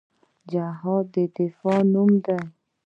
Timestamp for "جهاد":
0.51-1.05